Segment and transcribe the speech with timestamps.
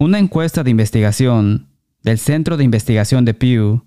[0.00, 1.66] Una encuesta de investigación
[2.04, 3.82] del Centro de Investigación de Pew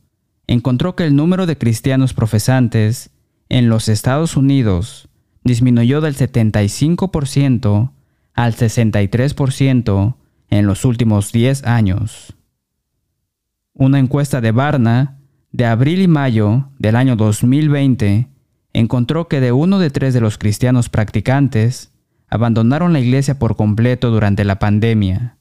[0.46, 3.12] encontró que el número de cristianos profesantes
[3.48, 5.08] en los Estados Unidos
[5.46, 7.94] disminuyó del 75%
[8.34, 10.16] al 63%
[10.50, 12.36] en los últimos 10 años.
[13.74, 15.18] Una encuesta de Barna
[15.54, 18.28] de abril y mayo del año 2020
[18.74, 21.94] encontró que de uno de tres de los cristianos practicantes
[22.28, 25.38] abandonaron la iglesia por completo durante la pandemia.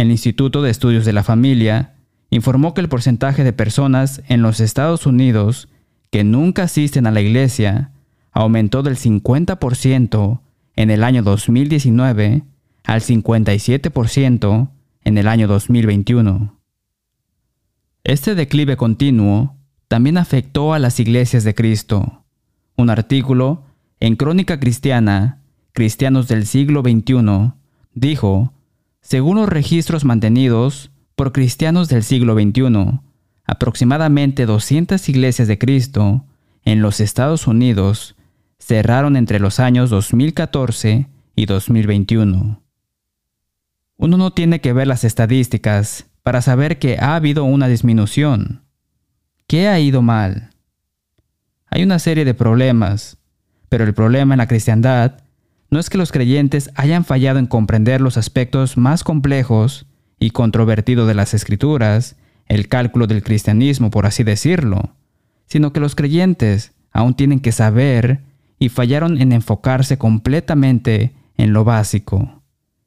[0.00, 1.92] El Instituto de Estudios de la Familia
[2.30, 5.68] informó que el porcentaje de personas en los Estados Unidos
[6.10, 7.90] que nunca asisten a la iglesia
[8.32, 10.40] aumentó del 50%
[10.74, 12.44] en el año 2019
[12.84, 14.70] al 57%
[15.04, 16.58] en el año 2021.
[18.02, 19.54] Este declive continuo
[19.86, 22.24] también afectó a las iglesias de Cristo.
[22.74, 23.64] Un artículo
[23.98, 27.52] en Crónica Cristiana, Cristianos del siglo XXI,
[27.92, 28.54] dijo,
[29.00, 33.00] según los registros mantenidos por cristianos del siglo XXI,
[33.44, 36.24] aproximadamente 200 iglesias de Cristo
[36.64, 38.16] en los Estados Unidos
[38.58, 42.62] cerraron entre los años 2014 y 2021.
[43.96, 48.62] Uno no tiene que ver las estadísticas para saber que ha habido una disminución.
[49.46, 50.50] ¿Qué ha ido mal?
[51.66, 53.18] Hay una serie de problemas,
[53.68, 55.22] pero el problema en la cristiandad
[55.70, 59.86] no es que los creyentes hayan fallado en comprender los aspectos más complejos
[60.18, 64.96] y controvertidos de las escrituras, el cálculo del cristianismo, por así decirlo,
[65.46, 68.20] sino que los creyentes aún tienen que saber
[68.58, 72.42] y fallaron en enfocarse completamente en lo básico,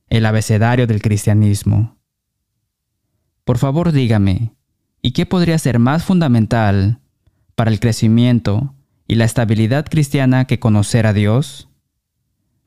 [0.10, 1.98] el abecedario del cristianismo.
[3.46, 4.52] Por favor dígame,
[5.02, 7.00] ¿y qué podría ser más fundamental
[7.56, 8.76] para el crecimiento
[9.08, 11.70] y la estabilidad cristiana que conocer a Dios?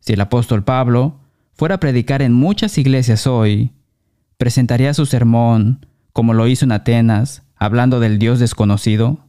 [0.07, 1.19] Si el apóstol Pablo
[1.53, 3.73] fuera a predicar en muchas iglesias hoy,
[4.37, 9.27] presentaría su sermón como lo hizo en Atenas, hablando del Dios desconocido.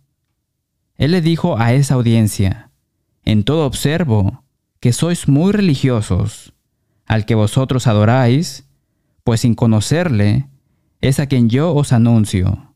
[0.94, 2.70] Él le dijo a esa audiencia,
[3.26, 4.44] en todo observo
[4.80, 6.54] que sois muy religiosos,
[7.08, 8.70] al que vosotros adoráis,
[9.24, 10.48] pues sin conocerle,
[11.02, 12.76] es a quien yo os anuncio.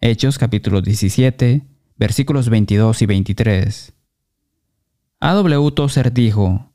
[0.00, 1.66] Hechos capítulo 17,
[1.96, 3.92] versículos 22 y 23.
[5.18, 5.70] A.W.
[5.72, 6.70] Tozer dijo,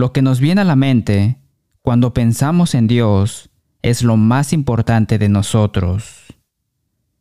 [0.00, 1.36] Lo que nos viene a la mente
[1.82, 3.50] cuando pensamos en Dios
[3.82, 6.24] es lo más importante de nosotros.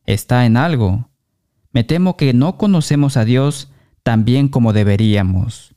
[0.06, 1.10] Está en algo.
[1.74, 3.70] Me temo que no conocemos a Dios
[4.02, 5.76] tan bien como deberíamos.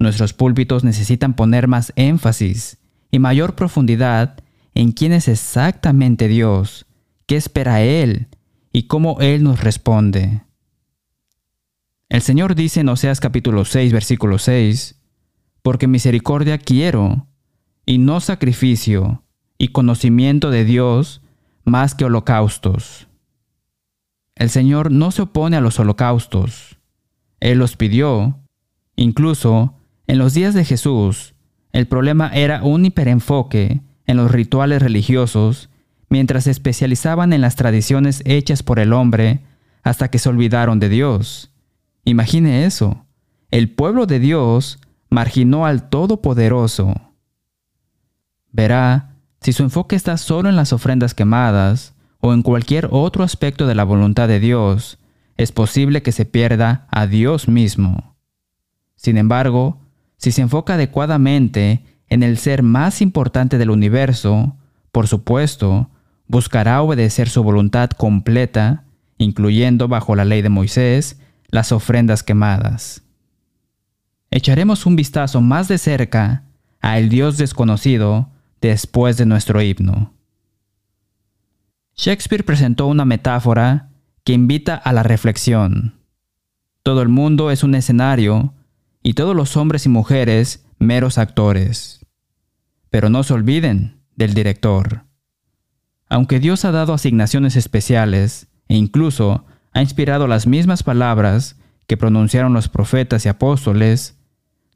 [0.00, 2.78] Nuestros púlpitos necesitan poner más énfasis
[3.12, 4.42] y mayor profundidad
[4.74, 6.84] en quién es exactamente Dios,
[7.26, 8.26] qué espera Él
[8.72, 10.42] y cómo Él nos responde.
[12.08, 14.99] El Señor dice en Oseas capítulo 6, versículo 6,
[15.62, 17.26] Porque misericordia quiero,
[17.86, 19.22] y no sacrificio,
[19.58, 21.22] y conocimiento de Dios
[21.64, 23.08] más que holocaustos.
[24.34, 26.78] El Señor no se opone a los holocaustos,
[27.40, 28.38] él los pidió.
[28.96, 29.74] Incluso,
[30.06, 31.34] en los días de Jesús,
[31.72, 35.70] el problema era un hiperenfoque en los rituales religiosos,
[36.08, 39.40] mientras se especializaban en las tradiciones hechas por el hombre
[39.82, 41.50] hasta que se olvidaron de Dios.
[42.04, 43.04] Imagine eso.
[43.50, 44.78] El pueblo de Dios
[45.10, 46.94] marginó al Todopoderoso.
[48.52, 53.66] Verá, si su enfoque está solo en las ofrendas quemadas o en cualquier otro aspecto
[53.66, 54.98] de la voluntad de Dios,
[55.36, 58.16] es posible que se pierda a Dios mismo.
[58.96, 59.78] Sin embargo,
[60.16, 64.56] si se enfoca adecuadamente en el ser más importante del universo,
[64.92, 65.88] por supuesto,
[66.26, 68.84] buscará obedecer su voluntad completa,
[69.16, 71.18] incluyendo bajo la ley de Moisés
[71.48, 73.02] las ofrendas quemadas.
[74.30, 76.44] Echaremos un vistazo más de cerca
[76.80, 78.30] a el Dios desconocido
[78.60, 80.14] después de nuestro himno.
[81.96, 83.90] Shakespeare presentó una metáfora
[84.24, 86.00] que invita a la reflexión.
[86.82, 88.54] Todo el mundo es un escenario
[89.02, 92.06] y todos los hombres y mujeres meros actores.
[92.88, 95.06] Pero no se olviden del director.
[96.08, 101.56] Aunque Dios ha dado asignaciones especiales e incluso ha inspirado las mismas palabras
[101.86, 104.19] que pronunciaron los profetas y apóstoles,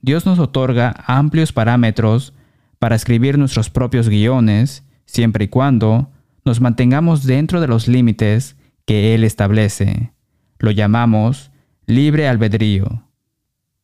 [0.05, 2.35] Dios nos otorga amplios parámetros
[2.79, 6.11] para escribir nuestros propios guiones, siempre y cuando
[6.45, 10.13] nos mantengamos dentro de los límites que Él establece.
[10.59, 11.53] Lo llamamos
[11.87, 13.09] libre albedrío.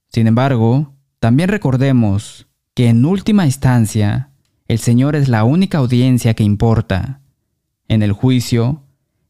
[0.08, 4.28] Sin embargo, también recordemos que en última instancia,
[4.68, 7.22] el Señor es la única audiencia que importa.
[7.88, 8.82] En el juicio,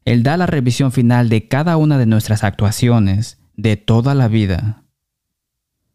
[0.03, 4.83] Él da la revisión final de cada una de nuestras actuaciones de toda la vida.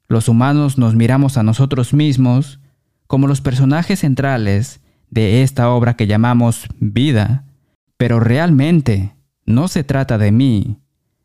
[0.08, 2.60] Los humanos nos miramos a nosotros mismos
[3.06, 4.80] como los personajes centrales
[5.10, 7.44] de esta obra que llamamos vida,
[7.96, 9.14] pero realmente
[9.44, 10.78] no se trata de mí.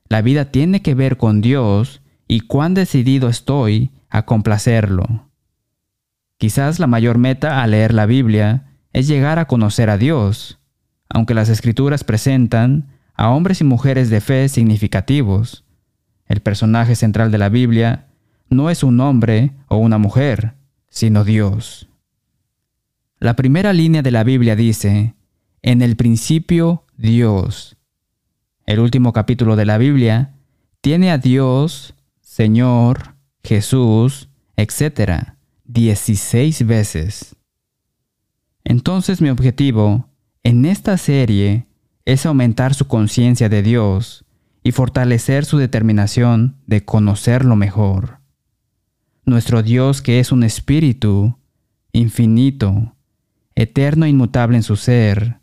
[0.09, 5.29] La vida tiene que ver con Dios y cuán decidido estoy a complacerlo.
[6.37, 10.59] Quizás la mayor meta al leer la Biblia es llegar a conocer a Dios,
[11.07, 15.65] aunque las escrituras presentan a hombres y mujeres de fe significativos.
[16.25, 18.07] El personaje central de la Biblia
[18.51, 20.53] no es un hombre o una mujer,
[20.89, 21.87] sino Dios.
[23.17, 25.15] La primera línea de la Biblia dice,
[25.61, 27.77] en el principio Dios.
[28.65, 30.35] El último capítulo de la Biblia
[30.81, 35.33] tiene a Dios, Señor, Jesús, etc.
[35.65, 37.35] 16 veces.
[38.65, 40.09] Entonces mi objetivo
[40.43, 41.67] en esta serie
[42.03, 44.25] es aumentar su conciencia de Dios
[44.61, 48.20] y fortalecer su determinación de conocerlo mejor.
[49.31, 51.37] Nuestro Dios que es un espíritu
[51.93, 52.97] infinito,
[53.55, 55.39] eterno e inmutable en su ser,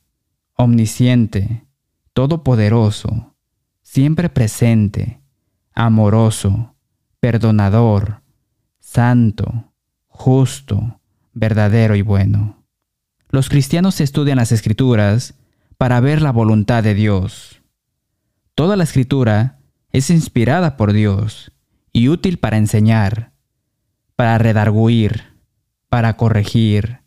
[0.57, 1.65] omnisciente,
[2.13, 3.35] todopoderoso,
[3.81, 5.23] siempre presente,
[5.73, 6.75] amoroso,
[7.19, 8.21] perdonador,
[8.79, 9.73] santo,
[10.07, 11.01] justo,
[11.33, 12.63] verdadero y bueno.
[13.31, 15.35] Los cristianos estudian las escrituras
[15.79, 17.63] para ver la voluntad de Dios.
[18.55, 19.61] Toda la escritura
[19.93, 21.53] es inspirada por Dios
[21.91, 23.33] y útil para enseñar,
[24.19, 25.23] para redarguir,
[25.89, 27.03] para corregir,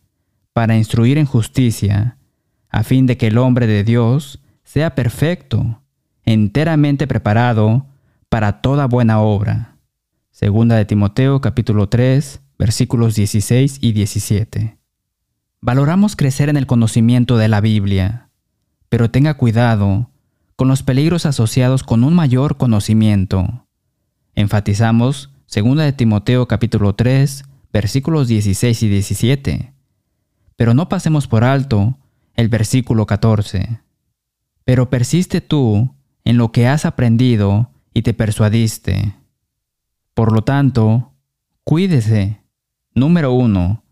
[0.53, 2.17] para instruir en justicia,
[2.69, 5.81] a fin de que el hombre de Dios sea perfecto,
[6.23, 7.85] enteramente preparado
[8.29, 9.75] para toda buena obra.
[10.29, 14.77] Segunda de Timoteo capítulo 3, versículos 16 y 17.
[15.59, 18.29] Valoramos crecer en el conocimiento de la Biblia,
[18.87, 20.09] pero tenga cuidado
[20.55, 23.67] con los peligros asociados con un mayor conocimiento.
[24.33, 27.43] Enfatizamos Segunda de Timoteo capítulo 3,
[27.73, 29.73] versículos 16 y 17.
[30.55, 31.99] Pero no pasemos por alto
[32.35, 33.81] el versículo 14.
[34.63, 35.93] Pero persiste tú
[36.23, 39.17] en lo que has aprendido y te persuadiste.
[40.13, 41.11] Por lo tanto,
[41.65, 42.39] cuídese,
[42.95, 43.83] número uno,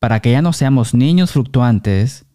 [0.00, 2.26] para que ya no seamos niños fluctuantes,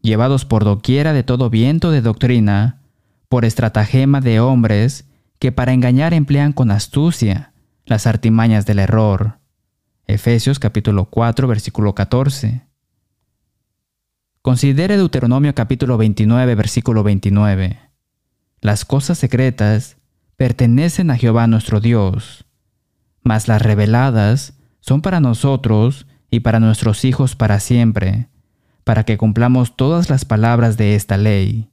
[0.00, 2.82] llevados por doquiera de todo viento de doctrina,
[3.28, 5.08] por estratagema de hombres
[5.40, 7.51] que para engañar emplean con astucia
[7.84, 9.38] las artimañas del error.
[10.06, 12.66] Efesios capítulo 4 versículo 14.
[14.40, 17.78] Considere Deuteronomio capítulo 29, versículo 29.
[18.60, 19.96] Las cosas secretas
[20.36, 22.44] pertenecen a Jehová nuestro Dios,
[23.22, 28.28] mas las reveladas son para nosotros y para nuestros hijos para siempre,
[28.84, 31.70] para que cumplamos todas las palabras de esta ley.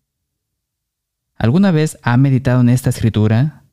[1.36, 3.64] ¿Alguna vez ha meditado en esta escritura?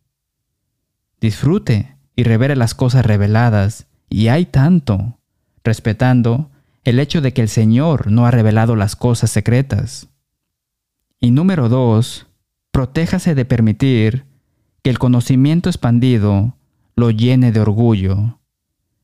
[1.20, 5.18] Disfrute y revere las cosas reveladas, y hay tanto,
[5.62, 6.50] respetando
[6.84, 10.08] el hecho de que el Señor no ha revelado las cosas secretas.
[11.20, 12.26] Y número dos,
[12.70, 14.24] protéjase de permitir
[14.82, 16.56] que el conocimiento expandido
[16.94, 18.38] lo llene de orgullo.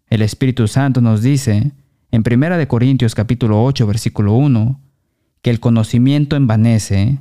[0.08, 1.72] El Espíritu Santo nos dice
[2.10, 4.80] en 1 Corintios capítulo 8 versículo 1
[5.42, 7.18] que el conocimiento envanece,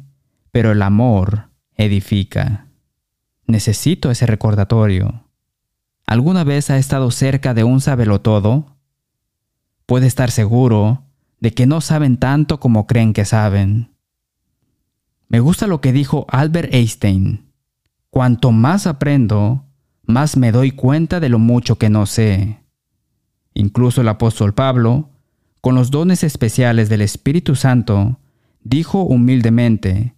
[0.52, 2.68] pero el amor edifica.
[3.48, 5.21] Necesito ese recordatorio.
[6.12, 8.76] ¿Alguna vez ha estado cerca de un sabelotodo?
[9.86, 11.06] puede estar seguro
[11.40, 13.96] de que no saben tanto como creen que saben.
[15.30, 17.46] Me gusta lo que dijo Albert Einstein.
[18.10, 19.64] Cuanto más aprendo,
[20.04, 22.58] más me doy cuenta de lo mucho que no sé.
[23.54, 25.12] Incluso el apóstol Pablo,
[25.62, 28.20] con los dones especiales del Espíritu Santo,
[28.66, 30.16] dijo humildemente,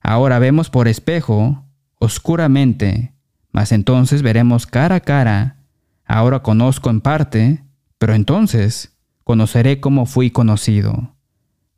[0.00, 1.64] Ahora vemos por espejo,
[1.98, 3.13] oscuramente,
[3.54, 5.58] mas entonces veremos cara a cara,
[6.04, 7.62] ahora conozco en parte,
[7.98, 11.14] pero entonces conoceré cómo fui conocido.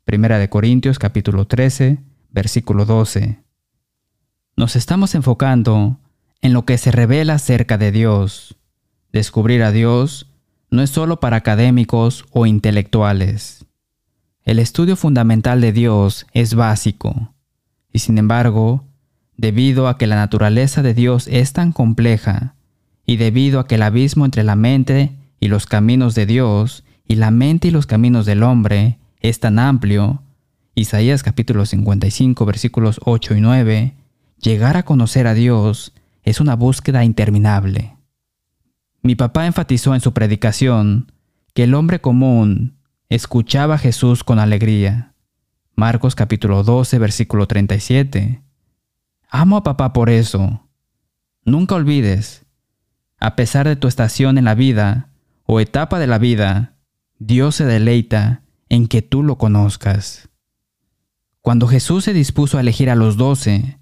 [0.03, 1.99] Primera de Corintios capítulo 13,
[2.31, 3.43] versículo 12.
[4.55, 5.99] Nos estamos enfocando
[6.41, 8.57] en lo que se revela acerca de Dios.
[9.13, 10.31] Descubrir a Dios
[10.71, 13.67] no es solo para académicos o intelectuales.
[14.43, 17.35] El estudio fundamental de Dios es básico,
[17.93, 18.83] y sin embargo,
[19.37, 22.55] debido a que la naturaleza de Dios es tan compleja,
[23.05, 27.15] y debido a que el abismo entre la mente y los caminos de Dios y
[27.15, 30.21] la mente y los caminos del hombre es tan amplio,
[30.75, 33.93] Isaías capítulo 55 versículos 8 y 9,
[34.41, 37.95] llegar a conocer a Dios es una búsqueda interminable.
[39.01, 41.11] Mi papá enfatizó en su predicación
[41.53, 42.75] que el hombre común
[43.09, 45.13] escuchaba a Jesús con alegría.
[45.75, 48.41] Marcos capítulo 12 versículo 37.
[49.29, 50.67] Amo a papá por eso.
[51.43, 52.45] Nunca olvides,
[53.19, 55.09] a pesar de tu estación en la vida
[55.45, 56.75] o etapa de la vida,
[57.19, 60.29] Dios se deleita en que tú lo conozcas.
[61.41, 63.79] Cuando Jesús se dispuso a elegir a los doce,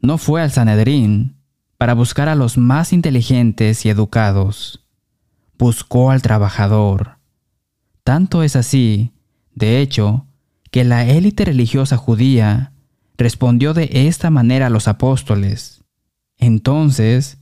[0.00, 1.36] no fue al Sanedrín
[1.76, 4.84] para buscar a los más inteligentes y educados.
[5.58, 7.18] Buscó al trabajador.
[8.04, 9.12] Tanto es así,
[9.54, 10.26] de hecho,
[10.70, 12.72] que la élite religiosa judía
[13.18, 15.84] respondió de esta manera a los apóstoles.
[16.38, 17.38] Entonces,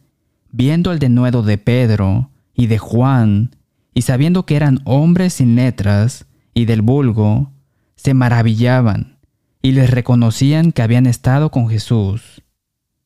[0.50, 3.54] viendo el denuedo de Pedro y de Juan,
[3.92, 7.52] y sabiendo que eran hombres sin letras y del vulgo,
[7.95, 9.18] se maravillaban
[9.62, 12.42] y les reconocían que habían estado con Jesús.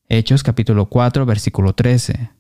[0.09, 2.31] Hechos capítulo 4 versículo 13.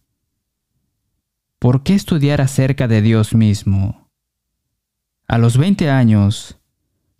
[1.59, 4.09] ¿Por qué estudiar acerca de Dios mismo?
[5.27, 6.59] A los 20 años,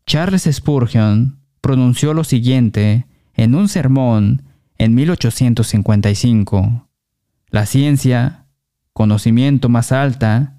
[0.07, 4.43] Charles Spurgeon pronunció lo siguiente en un sermón
[4.79, 6.88] en 1855.
[7.50, 8.47] La ciencia,
[8.93, 10.57] conocimiento más alta,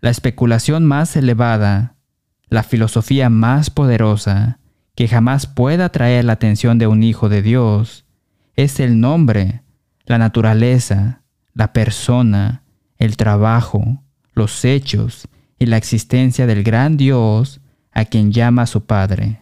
[0.00, 1.96] la especulación más elevada,
[2.48, 4.58] la filosofía más poderosa
[4.94, 8.04] que jamás pueda atraer la atención de un hijo de Dios,
[8.56, 9.62] es el nombre,
[10.06, 11.22] la naturaleza,
[11.54, 12.64] la persona,
[12.96, 17.60] el trabajo, los hechos y la existencia del gran Dios
[17.92, 19.40] a quien llama su Padre.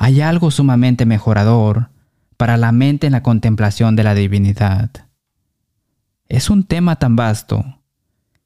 [0.00, 1.90] Hay algo sumamente mejorador
[2.36, 4.92] para la mente en la contemplación de la divinidad.
[6.28, 7.80] Es un tema tan vasto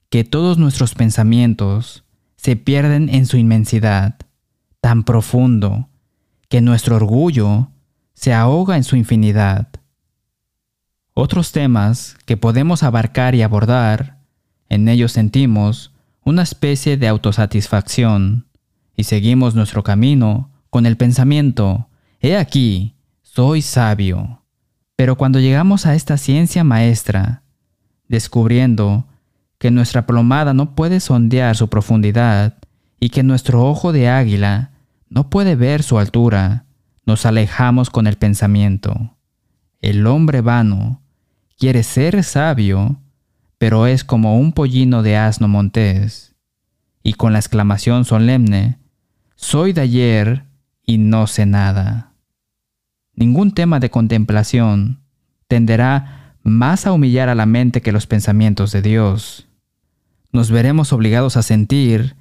[0.08, 2.04] que todos nuestros pensamientos
[2.36, 4.16] se pierden en su inmensidad,
[4.80, 5.90] tan profundo,
[6.48, 7.68] que nuestro orgullo
[8.14, 9.68] se ahoga en su infinidad.
[11.12, 14.22] Otros temas que podemos abarcar y abordar,
[14.70, 15.92] en ellos sentimos
[16.24, 18.46] una especie de autosatisfacción
[18.96, 24.42] y seguimos nuestro camino con el pensamiento, he aquí, soy sabio.
[24.96, 27.42] Pero cuando llegamos a esta ciencia maestra,
[28.08, 29.06] descubriendo
[29.58, 32.56] que nuestra plomada no puede sondear su profundidad
[32.98, 34.70] y que nuestro ojo de águila
[35.10, 36.64] no puede ver su altura,
[37.04, 39.18] nos alejamos con el pensamiento.
[39.82, 41.02] El hombre vano
[41.58, 42.98] quiere ser sabio,
[43.58, 46.34] pero es como un pollino de asno montés.
[47.02, 48.78] Y con la exclamación solemne,
[49.36, 50.51] soy de ayer
[50.92, 52.12] y no sé nada.
[53.14, 55.00] Ningún tema de contemplación
[55.48, 59.48] tenderá más a humillar a la mente que los pensamientos de Dios
[60.32, 62.16] nos veremos obligados a sentir,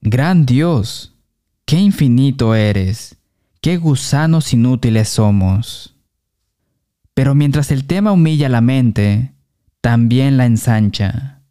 [0.00, 1.16] Gran Dios,
[1.64, 3.18] qué infinito eres,
[3.60, 5.96] qué gusanos inútiles somos.
[7.14, 9.32] Pero mientras el tema humilla la mente,
[9.80, 11.42] también la ensancha.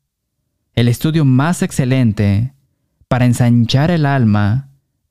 [0.74, 2.54] El estudio más excelente
[3.08, 4.67] para ensanchar el alma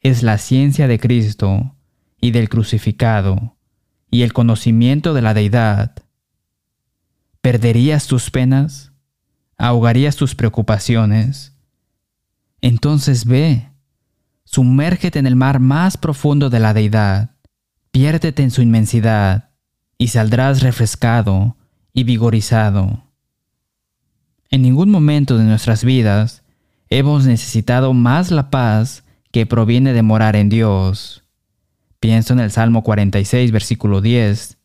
[0.08, 1.74] es la ciencia de Cristo
[2.20, 3.56] y del crucificado
[4.10, 5.96] y el conocimiento de la deidad.
[7.40, 8.92] ¿Perderías tus penas?
[9.58, 11.54] ahogarías tus preocupaciones.
[12.60, 13.70] Entonces ve,
[14.44, 17.30] sumérgete en el mar más profundo de la deidad,
[17.90, 19.50] piérdete en su inmensidad,
[19.98, 21.56] y saldrás refrescado
[21.92, 23.04] y vigorizado.
[24.50, 26.42] En ningún momento de nuestras vidas
[26.90, 29.04] hemos necesitado más la paz
[29.36, 31.22] que proviene de morar en Dios.
[32.00, 34.56] Pienso en el Salmo 46, versículo 10.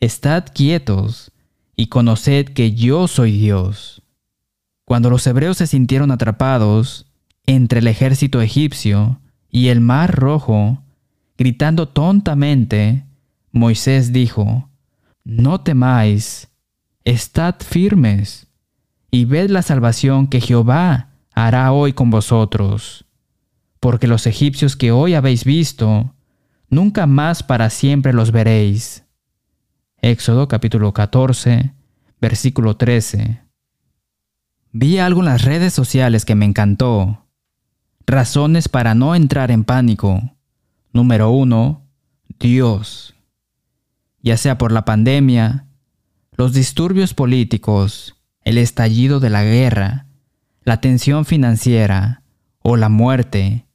[0.00, 1.30] Estad quietos
[1.76, 4.02] y conoced que yo soy Dios.
[4.84, 7.06] Cuando los hebreos se sintieron atrapados
[7.46, 9.20] entre el ejército egipcio
[9.52, 10.82] y el mar rojo,
[11.38, 13.04] gritando tontamente,
[13.52, 14.68] Moisés dijo,
[15.22, 16.48] No temáis,
[17.04, 18.48] estad firmes,
[19.12, 23.06] y ved la salvación que Jehová hará hoy con vosotros,
[23.82, 26.14] porque los egipcios que hoy habéis visto,
[26.68, 29.02] nunca más para siempre los veréis.
[30.00, 31.74] Éxodo capítulo 14,
[32.20, 33.40] versículo 13.
[34.70, 37.26] Vi algo en las redes sociales que me encantó.
[38.06, 40.36] Razones para no entrar en pánico.
[40.92, 41.84] Número uno,
[42.38, 43.16] Dios.
[44.20, 45.66] Ya sea por la pandemia,
[46.36, 50.06] los disturbios políticos, el estallido de la guerra,
[50.62, 52.22] la tensión financiera
[52.60, 53.66] o la muerte,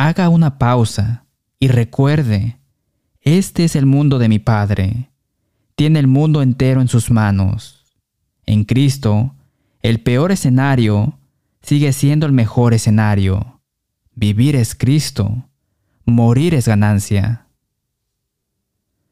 [0.00, 1.26] haga una pausa
[1.58, 2.56] y recuerde,
[3.20, 5.10] este es el mundo de mi Padre.
[5.74, 7.84] Tiene el mundo entero en sus manos.
[8.46, 9.34] En Cristo,
[9.82, 11.18] el peor escenario
[11.60, 13.60] sigue siendo el mejor escenario.
[14.14, 15.44] Vivir es Cristo,
[16.06, 17.44] morir es ganancia.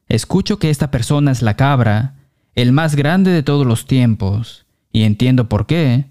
[0.07, 2.15] Escucho que esta persona es la cabra,
[2.55, 6.05] el más grande de todos los tiempos, y entiendo por qué,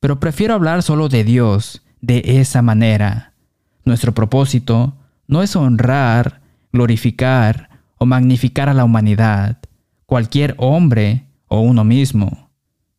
[0.00, 3.33] pero prefiero hablar solo de Dios de esa manera.
[3.84, 4.94] Nuestro propósito
[5.26, 6.40] no es honrar,
[6.72, 9.58] glorificar o magnificar a la humanidad,
[10.06, 12.50] cualquier hombre o uno mismo.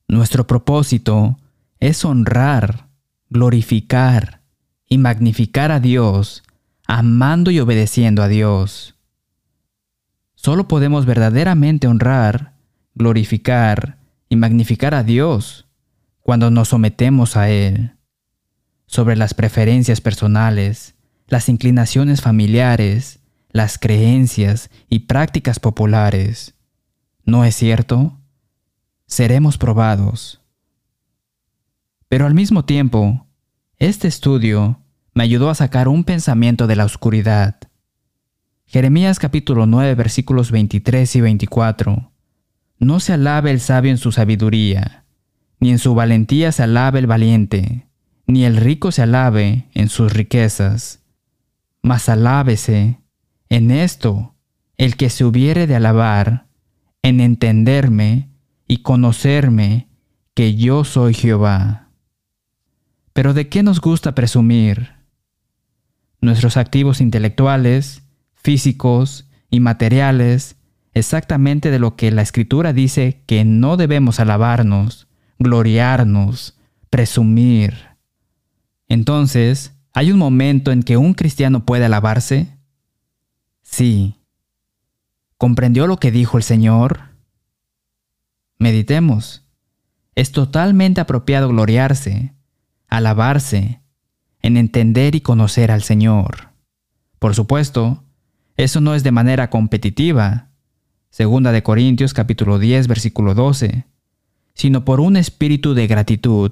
[0.07, 1.37] Nuestro propósito
[1.79, 2.87] es honrar,
[3.29, 4.41] glorificar
[4.87, 6.43] y magnificar a Dios,
[6.87, 8.95] amando y obedeciendo a Dios.
[10.35, 12.53] Solo podemos verdaderamente honrar,
[12.93, 13.97] glorificar
[14.29, 15.65] y magnificar a Dios
[16.21, 17.94] cuando nos sometemos a Él.
[18.95, 20.95] Sobre las preferencias personales,
[21.27, 23.19] las inclinaciones familiares,
[23.51, 26.55] las creencias y prácticas populares.
[27.25, 28.17] ¿No es cierto?
[29.05, 30.41] Seremos probados.
[32.07, 33.27] Pero al mismo tiempo,
[33.79, 34.79] este estudio
[35.13, 37.57] me ayudó a sacar un pensamiento de la oscuridad.
[38.65, 42.13] Jeremías capítulo 9 versículos 23 y 24.
[42.79, 45.03] No se alabe el sabio en su sabiduría,
[45.59, 47.89] ni en su valentía se alabe el valiente,
[48.27, 51.03] ni el rico se alabe en sus riquezas.
[51.81, 52.99] Mas alábese
[53.49, 54.35] en esto
[54.77, 56.47] el que se hubiere de alabar,
[57.01, 58.29] en entenderme
[58.67, 59.87] y conocerme
[60.33, 61.89] que yo soy Jehová.
[63.13, 64.93] Pero ¿de qué nos gusta presumir?
[66.19, 68.03] Nuestros activos intelectuales,
[68.33, 70.57] físicos y materiales,
[70.93, 75.07] exactamente de lo que la Escritura dice que no debemos alabarnos,
[75.39, 76.57] gloriarnos,
[76.89, 77.94] presumir.
[78.87, 82.57] Entonces, ¿hay un momento en que un cristiano puede alabarse?
[83.61, 84.15] Sí.
[85.37, 87.15] ¿Comprendió lo que dijo el Señor?
[88.57, 89.43] Meditemos.
[90.15, 92.33] Es totalmente apropiado gloriarse,
[92.87, 93.81] alabarse,
[94.41, 96.49] en entender y conocer al Señor.
[97.19, 98.03] Por supuesto,
[98.57, 100.49] eso no es de manera competitiva,
[101.09, 103.85] segunda de Corintios capítulo 10 versículo 12,
[104.53, 106.51] sino por un espíritu de gratitud.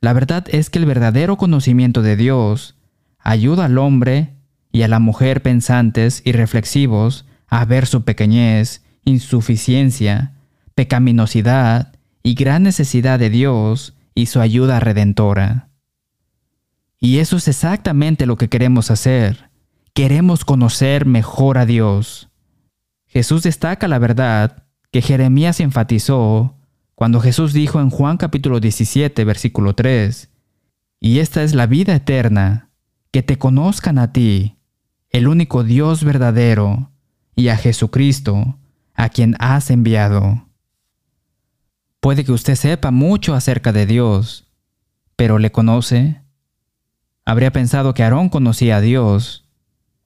[0.00, 2.76] La verdad es que el verdadero conocimiento de Dios
[3.18, 4.34] ayuda al hombre
[4.70, 10.34] y a la mujer pensantes y reflexivos a ver su pequeñez, insuficiencia,
[10.74, 15.68] pecaminosidad y gran necesidad de Dios y su ayuda redentora.
[17.00, 19.50] Y eso es exactamente lo que queremos hacer.
[19.94, 22.28] Queremos conocer mejor a Dios.
[23.06, 26.57] Jesús destaca la verdad que Jeremías enfatizó
[26.98, 30.30] cuando Jesús dijo en Juan capítulo 17, versículo 3,
[30.98, 32.70] Y esta es la vida eterna,
[33.12, 34.58] que te conozcan a ti,
[35.10, 36.90] el único Dios verdadero,
[37.36, 38.58] y a Jesucristo,
[38.94, 40.48] a quien has enviado.
[42.00, 44.48] Puede que usted sepa mucho acerca de Dios,
[45.14, 46.22] pero ¿le conoce?
[47.24, 49.48] Habría pensado que Aarón conocía a Dios,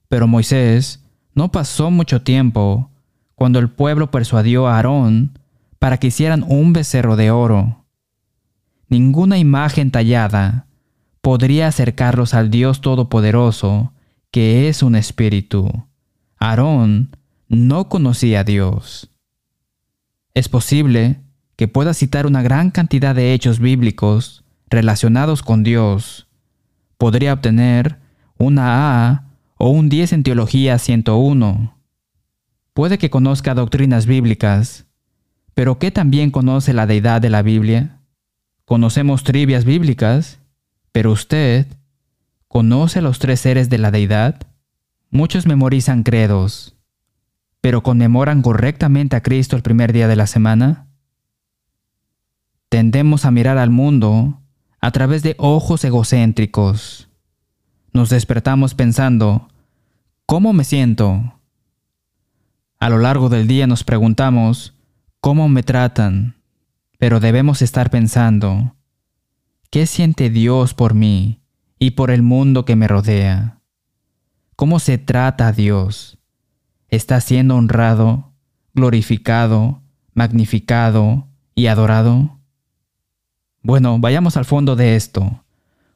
[0.09, 1.03] pero Moisés
[1.33, 2.91] no pasó mucho tiempo
[3.33, 5.39] cuando el pueblo persuadió a Aarón
[5.83, 7.83] para que hicieran un becerro de oro.
[8.87, 10.65] Ninguna imagen tallada
[11.19, 13.91] podría acercarlos al Dios Todopoderoso,
[14.31, 15.69] que es un espíritu.
[16.37, 17.17] Aarón
[17.49, 19.09] no conocía a Dios.
[20.33, 21.19] Es posible
[21.57, 26.27] que pueda citar una gran cantidad de hechos bíblicos relacionados con Dios,
[26.97, 27.99] podría obtener
[28.37, 29.25] una A
[29.57, 31.77] o un 10 en Teología 101.
[32.73, 34.85] Puede que conozca doctrinas bíblicas,
[35.53, 37.99] pero ¿qué también conoce la deidad de la Biblia?
[38.65, 40.39] Conocemos trivias bíblicas,
[40.91, 41.67] pero usted
[42.47, 44.47] conoce los tres seres de la deidad.
[45.09, 46.75] Muchos memorizan credos,
[47.61, 50.87] pero conmemoran correctamente a Cristo el primer día de la semana.
[52.69, 54.41] Tendemos a mirar al mundo
[54.79, 57.09] a través de ojos egocéntricos.
[57.93, 59.49] Nos despertamos pensando,
[60.25, 61.39] ¿cómo me siento?
[62.79, 64.72] A lo largo del día nos preguntamos,
[65.23, 66.35] ¿cómo me tratan?
[66.99, 68.75] Pero debemos estar pensando,
[69.69, 71.39] ¿qué siente Dios por mí
[71.79, 73.61] y por el mundo que me rodea?
[74.57, 76.17] ¿Cómo se trata a Dios?
[76.89, 78.33] ¿Está siendo honrado,
[78.73, 79.81] glorificado,
[80.13, 82.37] magnificado y adorado?
[83.61, 85.45] Bueno, vayamos al fondo de esto.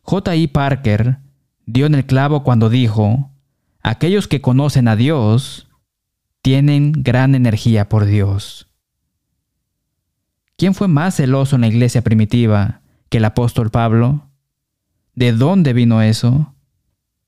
[0.04, 0.38] J.
[0.38, 0.48] I.
[0.48, 1.18] Parker
[1.66, 3.30] dio en el clavo cuando dijo,
[3.84, 5.68] aquellos que conocen a Dios
[6.42, 8.68] tienen gran energía por Dios.
[10.58, 14.28] ¿Quién fue más celoso en la iglesia primitiva que el apóstol Pablo?
[15.14, 16.56] ¿De dónde vino eso?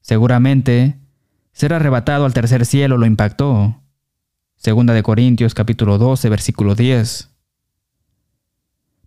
[0.01, 0.97] Seguramente
[1.51, 3.83] ser arrebatado al tercer cielo lo impactó.
[4.55, 7.29] Segunda de Corintios capítulo 12 versículo 10.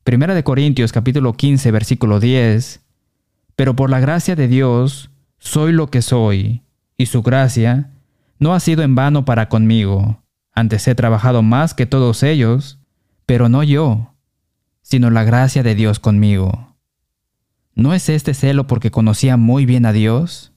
[0.04, 2.80] Primera de Corintios capítulo 15 versículo 10.
[3.56, 6.62] Pero por la gracia de Dios soy lo que soy,
[6.96, 7.90] y su gracia
[8.38, 10.22] no ha sido en vano para conmigo.
[10.52, 12.78] Antes he trabajado más que todos ellos,
[13.26, 14.11] pero no yo,
[14.82, 16.76] sino la gracia de Dios conmigo.
[17.74, 20.52] ¿No es este celo porque conocía muy bien a Dios?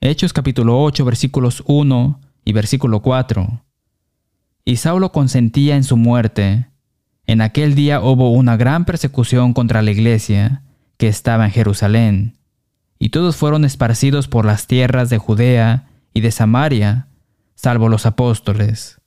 [0.00, 3.64] Hechos capítulo 8 versículos 1 y versículo 4.
[4.64, 6.68] Y Saulo consentía en su muerte,
[7.26, 10.62] en aquel día hubo una gran persecución contra la iglesia
[10.96, 12.36] que estaba en Jerusalén,
[12.98, 17.08] y todos fueron esparcidos por las tierras de Judea y de Samaria,
[17.54, 19.00] salvo los apóstoles.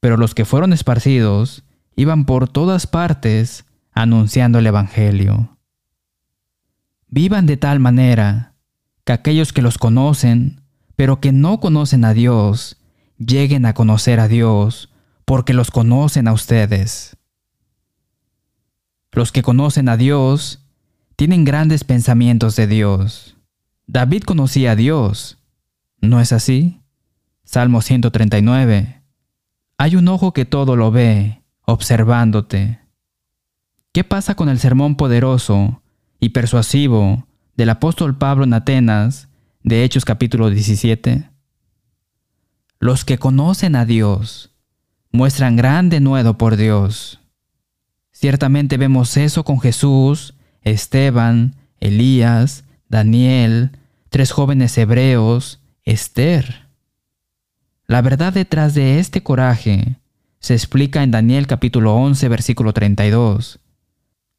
[0.00, 1.64] Pero los que fueron esparcidos
[1.96, 5.58] iban por todas partes anunciando el Evangelio.
[7.08, 8.54] Vivan de tal manera
[9.04, 10.62] que aquellos que los conocen,
[10.96, 12.78] pero que no conocen a Dios,
[13.18, 14.90] lleguen a conocer a Dios,
[15.24, 17.16] porque los conocen a ustedes.
[19.12, 20.66] Los que conocen a Dios
[21.16, 23.36] tienen grandes pensamientos de Dios.
[23.86, 25.38] David conocía a Dios.
[26.00, 26.80] ¿No es así?
[27.44, 29.02] Salmo 139.
[29.76, 32.80] Hay un ojo que todo lo ve, observándote.
[33.92, 35.82] ¿Qué pasa con el sermón poderoso
[36.18, 39.28] y persuasivo del apóstol Pablo en Atenas,
[39.62, 41.28] de Hechos capítulo 17?
[42.78, 44.50] Los que conocen a Dios
[45.12, 47.20] muestran gran denuedo por Dios.
[48.12, 53.72] Ciertamente vemos eso con Jesús, Esteban, Elías, Daniel,
[54.08, 56.68] tres jóvenes hebreos, Esther.
[57.86, 59.96] La verdad detrás de este coraje
[60.42, 63.60] se explica en Daniel capítulo 11 versículo 32.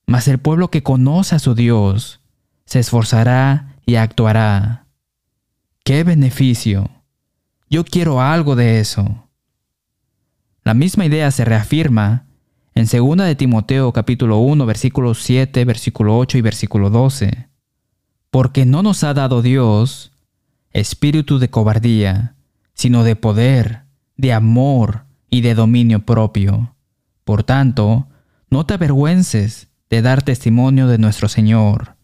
[0.06, 2.20] Mas el pueblo que conoce a su Dios
[2.66, 4.86] se esforzará y actuará.
[5.86, 6.90] ¡Qué beneficio!
[7.70, 9.30] Yo quiero algo de eso.
[10.66, 12.26] La misma idea se reafirma
[12.76, 17.48] en 2 de Timoteo capítulo 1 versículo 7, versículo 8 y versículo 12.
[18.30, 20.12] Porque no nos ha dado Dios
[20.72, 22.36] espíritu de cobardía,
[22.74, 23.84] sino de poder,
[24.18, 26.76] de amor y de dominio propio.
[27.24, 28.08] Por tanto,
[28.52, 31.96] no te avergüences de dar testimonio de nuestro Señor,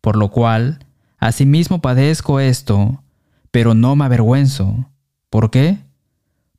[0.00, 0.86] por lo cual,
[1.18, 3.02] asimismo padezco esto,
[3.50, 4.88] pero no me avergüenzo.
[5.30, 5.78] ¿Por qué?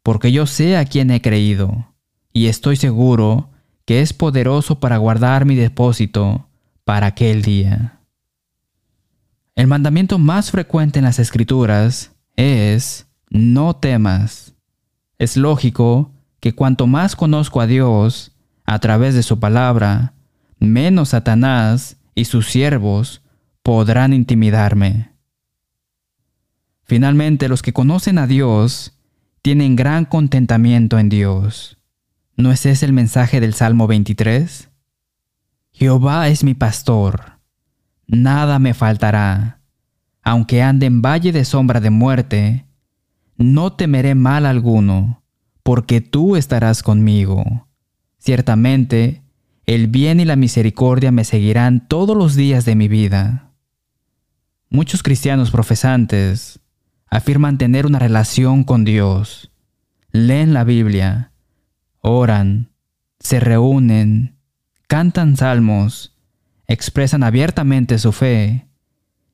[0.04, 1.94] Porque yo sé a quién he creído,
[2.34, 3.50] y estoy seguro
[3.86, 6.50] que es poderoso para guardar mi depósito
[6.84, 8.02] para aquel día.
[9.56, 14.56] El mandamiento más frecuente en las escrituras es no temas.
[15.20, 16.12] Es lógico
[16.48, 18.32] que cuanto más conozco a Dios
[18.64, 20.14] a través de su palabra,
[20.60, 23.22] menos Satanás y sus siervos
[23.64, 25.12] podrán intimidarme.
[26.86, 28.98] Finalmente, los que conocen a Dios
[29.42, 31.80] tienen gran contentamiento en Dios.
[32.38, 34.70] ¿No es ese el mensaje del Salmo 23?
[35.74, 37.42] Jehová es mi pastor,
[38.08, 39.60] nada me faltará.
[40.24, 42.66] Aunque ande en valle de sombra de muerte,
[43.36, 45.24] no temeré mal alguno,
[45.68, 47.68] porque tú estarás conmigo.
[48.20, 49.22] Ciertamente,
[49.66, 53.52] el bien y la misericordia me seguirán todos los días de mi vida.
[54.70, 56.62] Muchos cristianos profesantes
[57.10, 59.52] afirman tener una relación con Dios,
[60.14, 61.34] leen la Biblia,
[62.00, 62.72] oran,
[63.20, 64.38] se reúnen,
[64.88, 66.16] cantan salmos,
[66.68, 68.70] expresan abiertamente su fe,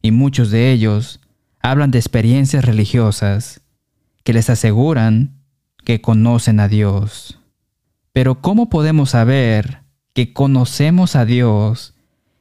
[0.02, 1.22] y muchos de ellos
[1.62, 3.62] hablan de experiencias religiosas
[4.24, 5.42] que les aseguran
[5.84, 7.39] que conocen a Dios.
[8.12, 9.82] Pero ¿cómo podemos saber
[10.13, 11.96] que conocemos a Dios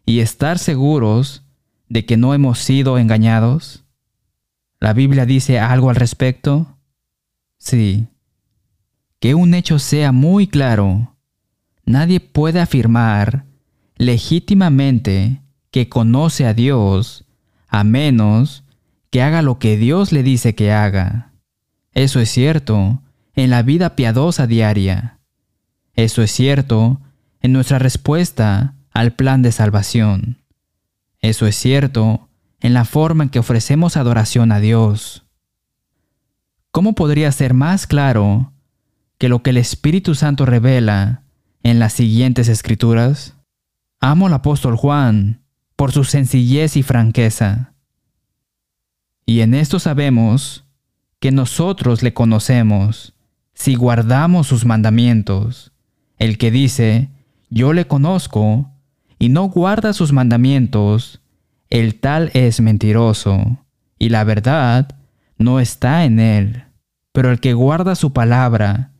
[0.05, 1.44] y estar seguros
[1.88, 3.85] de que no hemos sido engañados?
[4.81, 6.76] ¿La Biblia dice algo al respecto?
[7.59, 8.09] Sí,
[9.20, 11.16] que un hecho sea muy claro.
[11.85, 13.46] Nadie puede afirmar
[13.96, 17.24] legítimamente que conoce a Dios
[17.68, 18.64] a menos
[19.11, 21.33] que haga lo que Dios le dice que haga.
[21.92, 23.02] Eso es cierto
[23.35, 25.18] en la vida piadosa diaria.
[25.95, 27.01] Eso es cierto
[27.40, 30.42] en nuestra respuesta al plan de salvación.
[31.21, 32.29] Eso es cierto
[32.61, 35.25] en la forma en que ofrecemos adoración a Dios.
[36.71, 38.53] ¿Cómo podría ser más claro
[39.18, 41.23] que lo que el Espíritu Santo revela
[41.62, 43.35] en las siguientes escrituras?
[44.01, 45.42] Amo al apóstol Juan
[45.77, 47.75] por su sencillez y franqueza.
[49.27, 50.64] Y en esto sabemos
[51.21, 53.14] que nosotros le conocemos
[53.54, 55.72] si guardamos sus mandamientos.
[56.18, 57.10] El que dice,
[57.50, 58.70] yo le conozco,
[59.18, 61.20] y no guarda sus mandamientos,
[61.70, 63.58] el tal es mentiroso,
[63.98, 64.96] y la verdad
[65.38, 66.64] no está en él.
[67.12, 68.92] Pero el que guarda su palabra,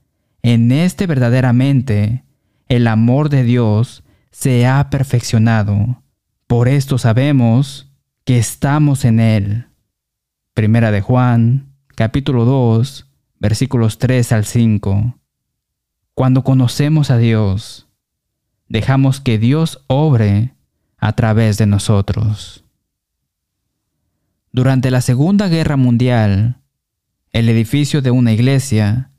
[0.43, 2.25] en este verdaderamente
[2.69, 6.03] el amor de Dios se ha perfeccionado.
[6.47, 7.93] Por esto sabemos
[8.25, 9.67] que estamos en Él.
[10.55, 13.12] Primera de Juan, capítulo 2,
[13.43, 15.19] versículos 3 al 5.
[16.15, 17.89] Cuando conocemos a Dios,
[18.69, 20.55] dejamos que Dios obre
[20.97, 22.65] a través de nosotros.
[24.53, 26.61] Durante la Segunda Guerra Mundial,
[27.33, 29.11] el edificio de una iglesia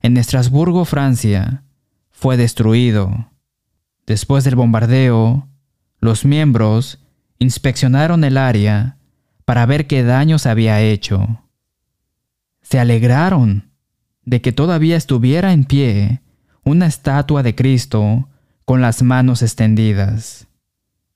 [0.00, 1.62] en Estrasburgo, Francia,
[2.10, 3.30] fue destruido.
[4.06, 5.48] Después del bombardeo,
[6.00, 6.98] los miembros
[7.38, 8.96] inspeccionaron el área
[9.44, 11.42] para ver qué daño se había hecho.
[12.68, 13.70] Se alegraron
[14.24, 16.20] de que todavía estuviera en pie
[16.64, 18.28] una estatua de Cristo
[18.64, 20.48] con las manos extendidas.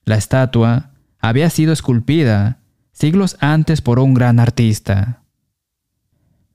[0.05, 2.59] La estatua había sido esculpida
[2.93, 5.23] siglos antes por un gran artista.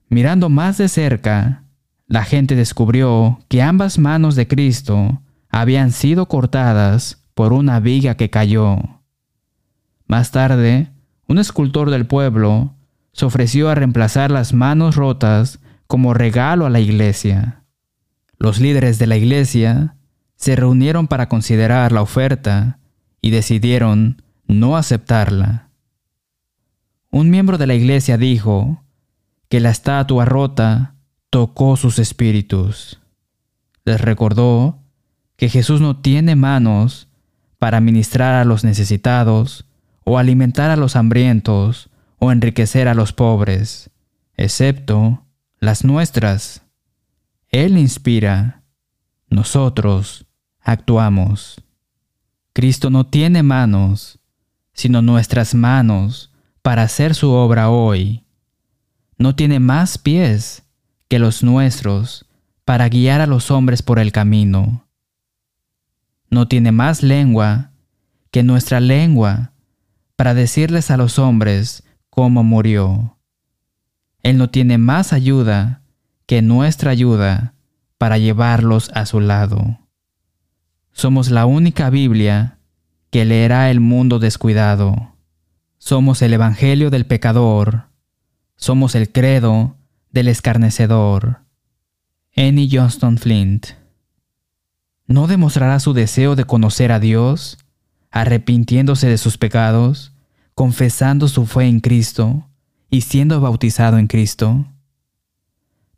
[0.09, 1.65] Mirando más de cerca,
[2.07, 8.31] la gente descubrió que ambas manos de Cristo habían sido cortadas por una viga que
[8.31, 8.79] cayó.
[10.07, 10.89] Más tarde,
[11.27, 12.73] un escultor del pueblo
[13.17, 17.63] se ofreció a reemplazar las manos rotas como regalo a la iglesia.
[18.37, 19.95] Los líderes de la iglesia
[20.35, 22.77] se reunieron para considerar la oferta
[23.19, 25.69] y decidieron no aceptarla.
[27.09, 28.83] Un miembro de la iglesia dijo
[29.49, 30.93] que la estatua rota
[31.31, 32.99] tocó sus espíritus.
[33.83, 34.77] Les recordó
[35.37, 37.07] que Jesús no tiene manos
[37.57, 39.65] para ministrar a los necesitados
[40.03, 43.89] o alimentar a los hambrientos o enriquecer a los pobres,
[44.35, 45.25] excepto
[45.59, 46.63] las nuestras.
[47.49, 48.63] Él inspira,
[49.29, 50.25] nosotros
[50.59, 51.61] actuamos.
[52.53, 54.19] Cristo no tiene manos,
[54.73, 58.23] sino nuestras manos para hacer su obra hoy.
[59.17, 60.63] No tiene más pies
[61.07, 62.25] que los nuestros
[62.65, 64.87] para guiar a los hombres por el camino.
[66.29, 67.71] No tiene más lengua
[68.31, 69.53] que nuestra lengua
[70.15, 71.83] para decirles a los hombres
[72.17, 73.15] cómo murió.
[74.23, 75.83] Él no tiene más ayuda
[76.25, 77.53] que nuestra ayuda
[77.99, 79.77] para llevarlos a su lado.
[80.91, 82.57] Somos la única Biblia
[83.11, 85.13] que leerá el mundo descuidado.
[85.77, 87.83] Somos el Evangelio del pecador.
[88.55, 89.75] Somos el credo
[90.09, 91.41] del escarnecedor.
[92.35, 93.67] Annie Johnston Flint.
[95.05, 97.59] ¿No demostrará su deseo de conocer a Dios,
[98.09, 100.16] arrepintiéndose de sus pecados,
[100.57, 102.49] confesando su fe en Cristo
[102.89, 104.65] y siendo bautizado en Cristo?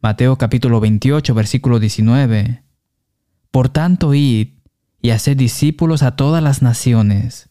[0.01, 2.61] Mateo capítulo 28, versículo 19.
[3.51, 4.49] Por tanto, id
[5.01, 7.47] y haced discípulos a todas las naciones,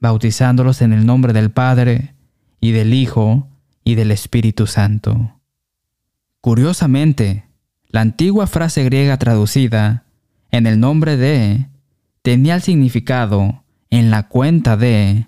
[0.00, 2.16] bautizándolos en el nombre del Padre,
[2.58, 3.46] y del Hijo,
[3.84, 5.38] y del Espíritu Santo.
[6.40, 7.44] Curiosamente,
[7.86, 10.06] la antigua frase griega traducida
[10.50, 11.68] en el nombre de
[12.22, 15.27] tenía el significado en la cuenta de,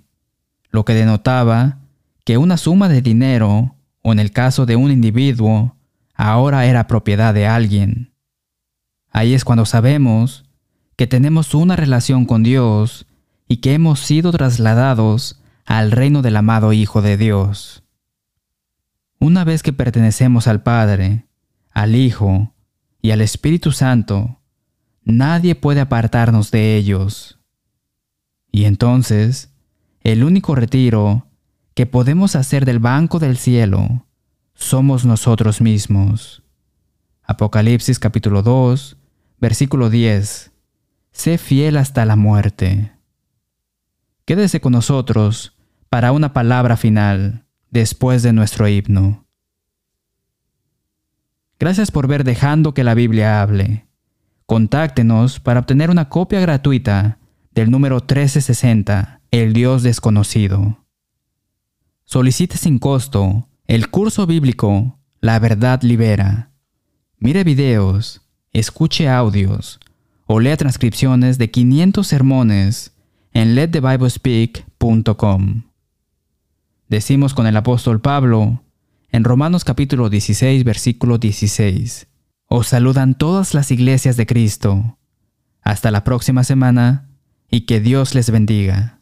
[0.70, 1.78] lo que denotaba
[2.24, 5.76] que una suma de dinero, o en el caso de un individuo,
[6.14, 8.12] ahora era propiedad de alguien.
[9.10, 10.44] Ahí es cuando sabemos
[10.96, 13.06] que tenemos una relación con Dios
[13.48, 17.82] y que hemos sido trasladados al reino del amado Hijo de Dios.
[19.18, 21.26] Una vez que pertenecemos al Padre,
[21.70, 22.54] al Hijo
[23.02, 24.40] y al Espíritu Santo,
[25.04, 27.38] nadie puede apartarnos de ellos.
[28.52, 29.52] Y entonces,
[30.00, 31.26] el único retiro
[31.74, 34.06] que podemos hacer del banco del cielo
[34.54, 36.42] somos nosotros mismos.
[37.22, 38.96] Apocalipsis capítulo 2,
[39.38, 40.52] versículo 10.
[41.12, 42.92] Sé fiel hasta la muerte.
[44.24, 45.56] Quédese con nosotros
[45.88, 49.26] para una palabra final después de nuestro himno.
[51.58, 53.86] Gracias por ver Dejando que la Biblia hable.
[54.46, 57.18] Contáctenos para obtener una copia gratuita
[57.52, 60.84] del número 1360, El Dios desconocido.
[62.04, 66.50] Solicite sin costo el curso bíblico La verdad libera.
[67.16, 69.78] Mire videos, escuche audios
[70.26, 72.96] o lea transcripciones de 500 sermones
[73.32, 75.62] en letthebiblespeak.com.
[76.88, 78.64] Decimos con el apóstol Pablo
[79.10, 82.08] en Romanos capítulo 16, versículo 16.
[82.46, 84.98] Os saludan todas las iglesias de Cristo.
[85.62, 87.08] Hasta la próxima semana
[87.48, 88.99] y que Dios les bendiga.